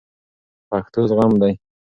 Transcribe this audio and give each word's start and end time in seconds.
پښتو 0.69 1.01
زغم 1.09 1.33
دی 1.41 1.53